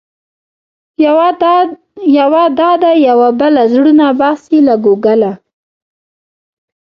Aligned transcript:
یوه 2.19 2.43
دا 2.59 2.71
ده 2.83 2.91
يوه 3.09 3.29
بله، 3.39 3.63
زړونه 3.73 4.05
باسې 4.19 4.57
له 4.67 4.75
ګوګله 4.85 5.31